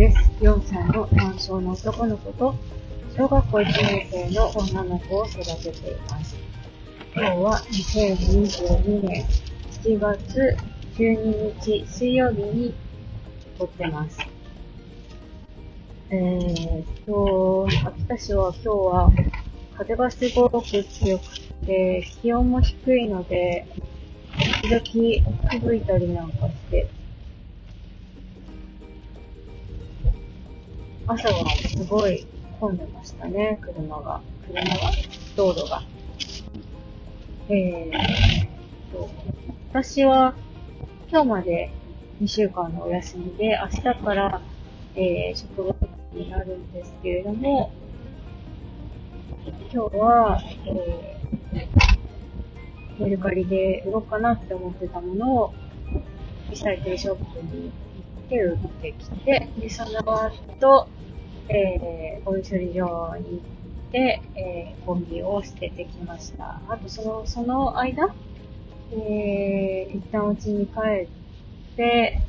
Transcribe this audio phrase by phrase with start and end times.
[0.00, 0.16] です。
[0.40, 2.54] 4歳の単身の男の子と、
[3.14, 6.36] 小学校1年生の女の子を育てています。
[7.14, 9.26] 今日は2022年
[9.84, 10.56] 7月
[10.96, 12.74] 12日水曜日に
[13.58, 14.18] 撮ってます。
[16.08, 19.12] えーっと、秋田市は今日は
[19.76, 23.66] 風がすごく強くて、気温も低いので、
[24.62, 26.88] 時々吹雪いたりなんかして、
[31.12, 32.24] 朝はすごい
[32.60, 34.20] 混んでましたね、車が。
[34.46, 34.92] 車が
[35.34, 35.82] 道路が。
[37.48, 39.10] えーと、
[39.72, 40.36] 私は
[41.10, 41.72] 今日まで
[42.22, 44.40] 2週間のお休みで、明日から、
[44.94, 45.74] えー、職場
[46.12, 47.72] になるんですけれども、
[49.72, 55.54] 今日は、えー、メルカリで売ろうかなって思ってたものを、
[56.50, 57.72] リサイクルショップに
[58.30, 60.88] 行って売ってきて、で、その後、
[61.48, 63.36] えー、ゴミ処理場に行
[63.88, 66.60] って、えー、ゴミを捨ててきました。
[66.68, 68.14] あと、その、その間、
[68.92, 70.72] えー、一旦お家に帰
[71.72, 72.20] って、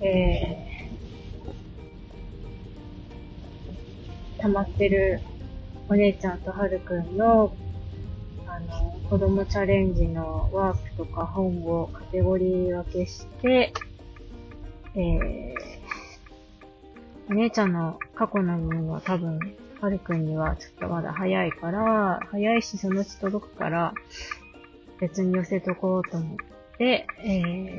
[0.00, 5.20] えー、溜まってる
[5.88, 7.54] お姉ちゃんとはるくんの、
[8.46, 13.72] あの、子供チャレンジのワークとか本をカテゴリー分けして、
[14.96, 15.54] えー、
[17.28, 19.38] お姉ちゃんの過去の分は多分、
[19.80, 23.92] はるくんにはちょっとまだ早いから、早いしそのうち届くから、
[25.00, 26.36] 別に寄せとこうと思っ
[26.78, 27.76] て、えー、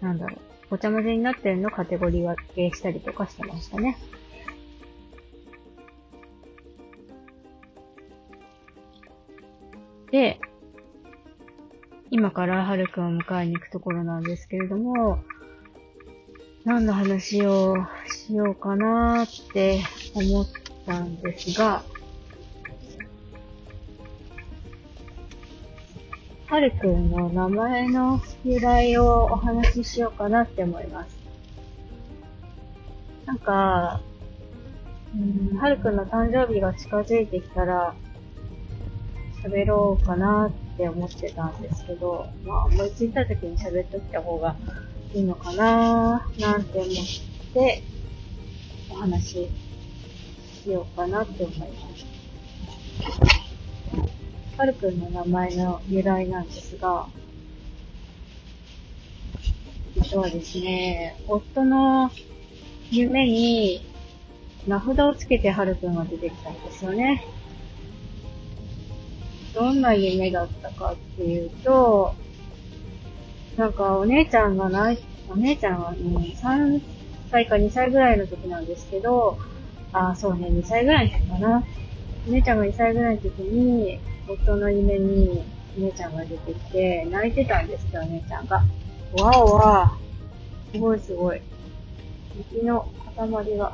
[0.00, 0.40] なんだろう、
[0.70, 3.96] ごちゃ混ぜになってるのカテゴリー分けしたりとかしてましたね。
[10.10, 10.40] で、
[12.10, 15.18] 今からはるくんを迎えに行くところなんですけれども、
[16.64, 17.76] 何の話を
[18.06, 19.80] しようかなーって
[20.14, 20.46] 思っ
[20.86, 21.82] たんですが、
[26.46, 31.18] はるくんの名前の由来をお話ししようかなって思います。
[33.26, 34.00] なんか、
[35.14, 37.94] うん、はるくんの誕生日が近づいてきたら、
[39.44, 44.54] 喋ろうかなっって思ってたんですけど、まあ思いついた時に喋っときた方が
[45.12, 46.94] いいのかななんて思っ
[47.52, 47.82] て、
[48.88, 49.48] お話し
[50.62, 52.06] しようかなって思います。
[54.56, 57.08] はるくんの名前の由来なんですが、
[59.96, 62.12] 実はですね、夫の
[62.92, 63.84] 夢に
[64.68, 67.24] 名札をつけてはるくんが出てきたんですよね。
[69.58, 72.14] どんな夢だったかっていうと、
[73.56, 74.98] なんかお姉ちゃんがない、
[75.28, 75.98] お姉ちゃんは、ね、
[76.40, 76.80] 3
[77.28, 79.36] 歳か2歳ぐらいの時なんですけど、
[79.92, 81.64] あ、そうね、2歳ぐらいのかな。
[82.28, 83.98] お姉ちゃんが2歳ぐらいの時に、
[84.28, 85.42] 夫の夢に
[85.76, 88.62] お姉ちゃんが出てきて、泣いてたんですよ、お姉ちゃんが。
[89.20, 89.98] わおわ
[90.72, 91.40] すごいすごい。
[92.52, 92.86] 雪の
[93.16, 93.72] 塊が、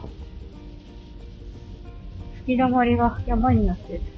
[2.46, 4.13] 吹き溜まりが山になってる。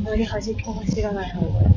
[0.00, 1.70] あまり端っこ走らない方がいい。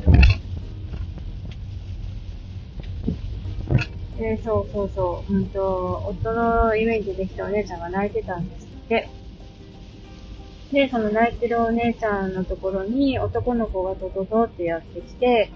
[4.16, 5.32] え、そうそうそう。
[5.32, 9.10] うんと、夫の夢に出てきたお姉ちゃんが泣いてたんですって。
[10.72, 15.52] で、その泣いてるお姉ちゃんのところに男の子がドドドってやってきて、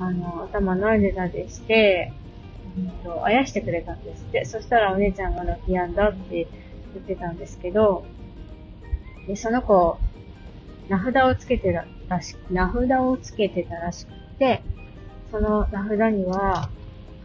[0.00, 2.12] あの、頭撫で撫でして、
[2.76, 4.44] うんと、あやしてくれたんですって。
[4.44, 6.48] そしたらお姉ちゃんが泣き止んだって
[6.94, 8.04] 言ってたんですけど、
[9.28, 9.98] で、その子、
[10.88, 11.84] 名札をつけてた
[12.14, 14.62] らしく、名札をつけてたらしくて、
[15.30, 16.70] その名札には、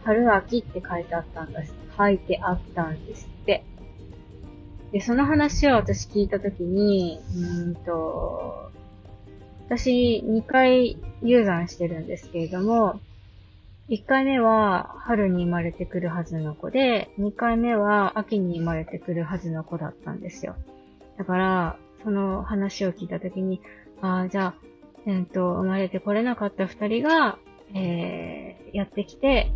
[0.04, 1.74] 春秋って書いてあったんです。
[1.96, 3.64] 書いてあったんですって。
[4.92, 8.70] で、その話を私聞いたときに、うんと、
[9.66, 13.00] 私2回流産してるんですけれども、
[13.88, 20.54] 1回目は春に生まれてくるはずの子で、2回目は秋に生まれてくるはずの子だったんですよ。
[21.18, 23.60] だから、その話を聞いたときに、
[24.02, 24.54] ああ、じゃあ、
[25.06, 27.38] えっ、と、生まれてこれなかった二人が、
[27.74, 29.52] えー、やってきて、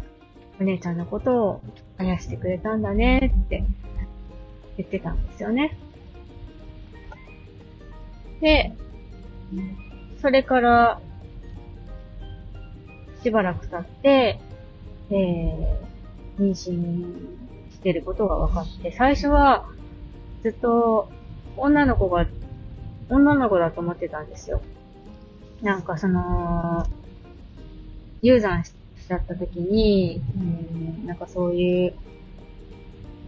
[0.61, 1.63] お姉ちゃんのことを
[1.99, 3.63] あやしてくれたんだねって
[4.77, 5.79] 言ってたんですよね。
[8.41, 8.73] で、
[10.21, 11.01] それから、
[13.23, 14.41] しばらく経って、
[15.11, 19.67] えー、妊娠してることが分かって、最初は
[20.43, 21.11] ずっと
[21.57, 22.27] 女の子が、
[23.11, 24.61] 女の子だと思ってたんですよ。
[25.63, 26.87] なんかその、
[28.23, 28.73] 流産し
[29.09, 31.95] だった時に、うん、なんかそういう、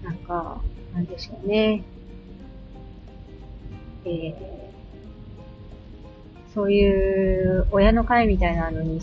[0.04, 0.60] なんか、
[0.94, 1.82] なんでしょうね。
[4.04, 4.34] えー、
[6.54, 9.00] そういう親の会みたいなのに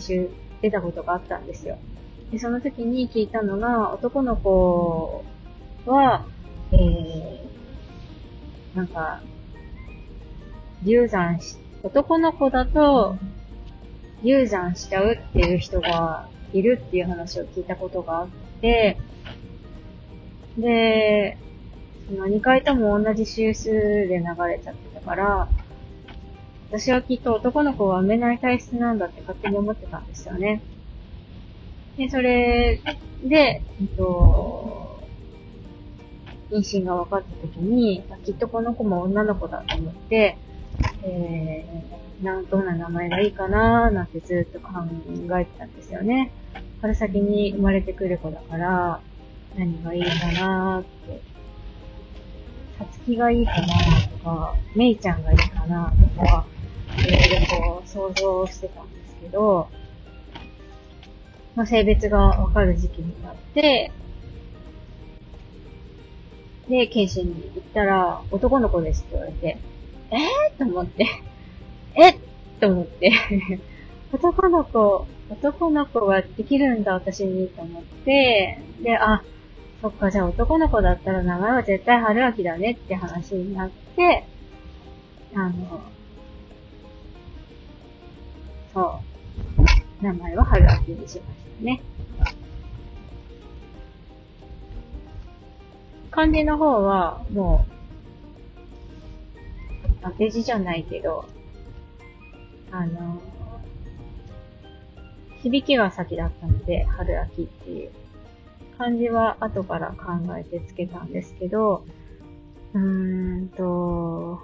[0.60, 1.78] 出たことがあったんですよ。
[2.30, 5.24] で、その時に聞いたのが、男の子
[5.86, 6.24] は、
[6.72, 7.38] えー、
[8.76, 9.20] なんか、
[10.82, 13.16] 流産し、男の子だと、
[14.22, 18.28] 流産しちゃうっていう人がいるっていう話を聞いたことがあっ
[18.60, 18.98] て、
[20.56, 21.38] で、
[22.08, 25.48] その2回とも同じ周数で流れちゃってたから、
[26.70, 30.60] 私はきっと男の子は産めない体質なんだって勝手に思ってたんですよね。
[31.96, 32.80] で、それ
[33.24, 35.00] で、えっと、
[36.50, 40.38] 妊娠が分かった時に、きっとこの子も女の子だと思って、
[41.08, 44.72] えー、なん、どんな名前がいいかなーなんてずっと考
[45.38, 46.30] えてたんですよね。
[46.80, 49.00] 春先に生まれてくる子だから、
[49.56, 51.20] 何がいいかなーって。
[52.78, 56.46] さつきがいいかなーとか、めいちゃんがいいかなーとか、
[56.98, 59.68] いろいろこう想像してたんですけど、
[61.56, 63.90] まあ、性別がわかる時期になって、
[66.68, 69.58] で、検診に行ったら、男の子ですって言われて、
[70.10, 71.06] えーと思って、
[71.94, 72.12] え
[72.60, 73.12] と思って。
[74.12, 79.22] 男の子、男の子ができるんだ、私に、と思って、で、あ、
[79.82, 84.24] そっか、じゃあ男の子だったら名前は絶対春秋だねって話になって、
[85.34, 85.80] あの、
[88.72, 89.00] そ
[90.00, 91.20] う、名前は春秋にしまし
[91.58, 91.82] たね。
[96.10, 97.77] 漢字の方は、もう、
[100.02, 101.24] 当て字じゃないけど、
[102.70, 103.20] あの、
[105.42, 107.90] 響きが先だったので、春秋っていう。
[108.76, 111.84] 漢字は後から考えてつけたんですけど、
[112.74, 114.40] うーんと、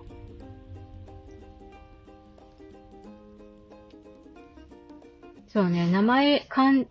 [5.48, 6.84] そうね、名前、漢、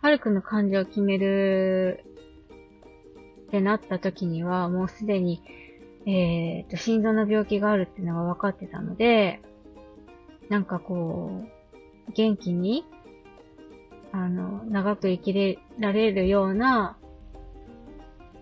[0.00, 2.02] はるくんの漢字を決める
[3.48, 5.42] ってなった時には、もうすでに
[6.06, 9.40] えっ、と、心臓の病気があるっていうのが分かってたので、
[10.48, 11.44] なんかこ
[12.08, 12.84] う、元気に、
[14.12, 16.96] あの、長く生きれられるような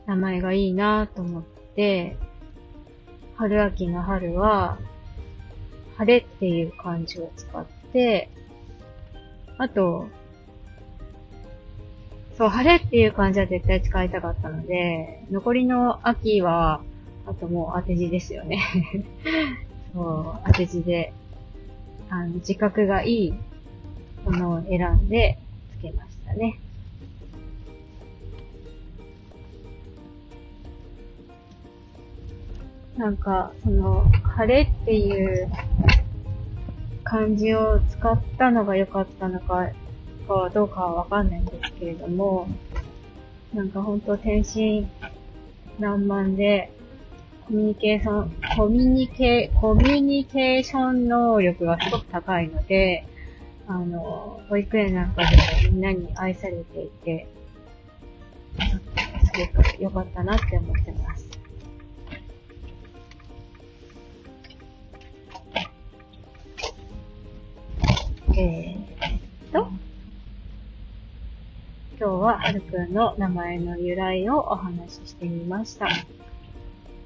[0.07, 1.43] 名前がいいなと思っ
[1.75, 2.17] て、
[3.37, 4.79] 春秋の春は、
[5.97, 8.31] 晴れっていう漢字を使って、
[9.59, 10.09] あと、
[12.37, 16.81] そう、晴れっていう漢字は絶対使いたかったので、残りの秋は、
[17.29, 18.61] あともう当て字ですよね
[19.93, 21.13] そう、当て字で、
[22.11, 23.35] あの、自覚がいい
[24.25, 25.39] ものを選んで
[25.79, 26.59] つけましたね。
[32.97, 35.51] なんか、その、晴れっていう
[37.05, 39.71] 漢字を使ったのが良かったのか、
[40.29, 42.49] かどうかはわかんないんですけれども、
[43.55, 44.89] なんかほんと天真
[45.81, 46.78] 爛漫で、コ
[47.49, 53.07] コミュニケーション、コミュニケ、コミュニケーション能力がすごく高いので、
[53.67, 57.27] あの、保育園なんかでもみんなに愛されていて、
[59.33, 61.31] すごく良かったなって思ってます。
[68.37, 69.69] えー、と、
[71.99, 75.89] 今日ははるくんの名前の由来をお話ししてみました。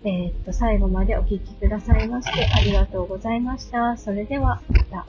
[0.05, 3.97] えー、っと、最後までお聴きくださいましてありがとうございました。
[3.97, 5.07] それでは、また。